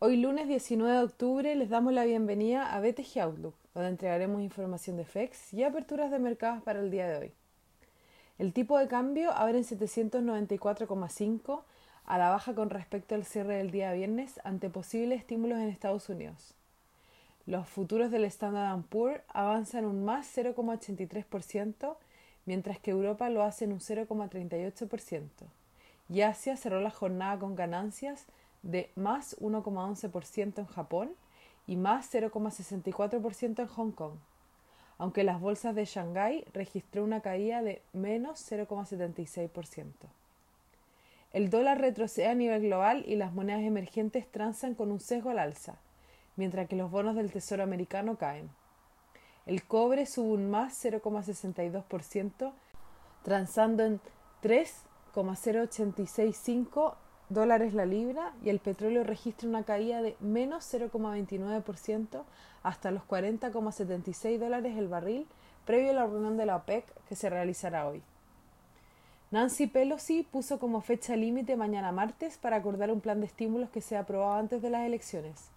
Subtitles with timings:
[0.00, 4.96] Hoy lunes 19 de octubre les damos la bienvenida a BTG Outlook, donde entregaremos información
[4.96, 7.32] de FEX y aperturas de mercados para el día de hoy.
[8.40, 11.62] El tipo de cambio abre en 794,5
[12.06, 16.08] a la baja con respecto al cierre del día viernes ante posibles estímulos en Estados
[16.08, 16.54] Unidos.
[17.46, 21.96] Los futuros del Standard Poor's avanzan un más 0,83%,
[22.46, 25.28] mientras que Europa lo hace en un 0,38%.
[26.08, 28.26] Y Asia cerró la jornada con ganancias
[28.62, 31.12] de más 1,11% en Japón
[31.66, 34.14] y más 0,64% en Hong Kong,
[34.98, 39.86] aunque las bolsas de Shanghái registró una caída de menos 0,76%.
[41.32, 45.38] El dólar retrocede a nivel global y las monedas emergentes transan con un sesgo al
[45.38, 45.76] alza,
[46.36, 48.50] mientras que los bonos del Tesoro americano caen.
[49.46, 52.52] El cobre sube un más 0,62%,
[53.22, 54.00] transando en
[54.42, 56.96] 3,0865
[57.30, 62.22] dólares la libra y el petróleo registra una caída de menos 0,29%
[62.62, 65.26] hasta los 40,76 dólares el barril
[65.64, 68.02] previo a la reunión de la OPEC que se realizará hoy.
[69.30, 73.80] Nancy Pelosi puso como fecha límite mañana martes para acordar un plan de estímulos que
[73.80, 75.50] sea aprobado antes de las elecciones,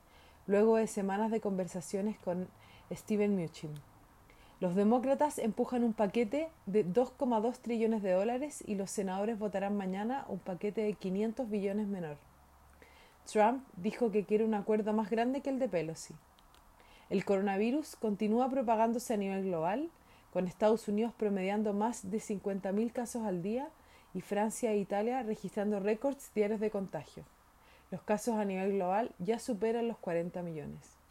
[0.45, 2.47] luego de semanas de conversaciones con
[2.91, 3.71] Steven Mnuchin.
[4.63, 10.23] Los demócratas empujan un paquete de 2,2 trillones de dólares y los senadores votarán mañana
[10.29, 12.15] un paquete de 500 billones menor.
[13.29, 16.15] Trump dijo que quiere un acuerdo más grande que el de Pelosi.
[17.09, 19.89] El coronavirus continúa propagándose a nivel global,
[20.31, 23.67] con Estados Unidos promediando más de 50.000 casos al día
[24.13, 27.25] y Francia e Italia registrando récords diarios de contagio.
[27.91, 31.02] Los casos a nivel global ya superan los 40 millones.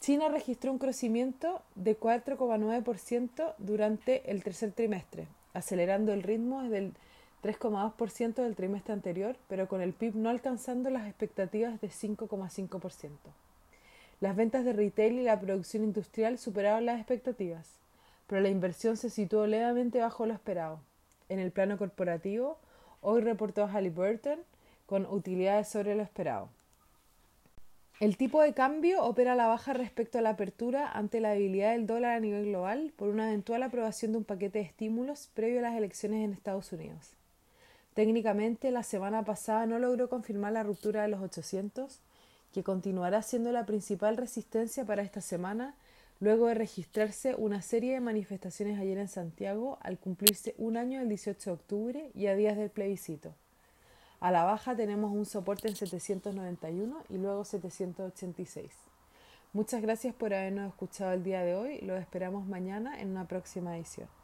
[0.00, 6.94] China registró un crecimiento de 4,9% durante el tercer trimestre, acelerando el ritmo desde el
[7.42, 13.10] 3,2% del trimestre anterior, pero con el PIB no alcanzando las expectativas de 5,5%.
[14.20, 17.68] Las ventas de retail y la producción industrial superaron las expectativas,
[18.26, 20.80] pero la inversión se situó levemente bajo lo esperado.
[21.28, 22.58] En el plano corporativo,
[23.02, 24.38] hoy reportó Halliburton
[24.86, 26.48] con utilidades sobre lo esperado.
[28.00, 31.72] El tipo de cambio opera a la baja respecto a la apertura ante la debilidad
[31.72, 35.58] del dólar a nivel global por una eventual aprobación de un paquete de estímulos previo
[35.58, 37.10] a las elecciones en Estados Unidos.
[37.92, 42.00] Técnicamente, la semana pasada no logró confirmar la ruptura de los 800,
[42.54, 45.74] que continuará siendo la principal resistencia para esta semana,
[46.20, 51.08] luego de registrarse una serie de manifestaciones ayer en Santiago al cumplirse un año el
[51.10, 53.34] 18 de octubre y a días del plebiscito.
[54.20, 58.70] A la baja tenemos un soporte en 791 y luego 786.
[59.54, 61.78] Muchas gracias por habernos escuchado el día de hoy.
[61.80, 64.19] Lo esperamos mañana en una próxima edición.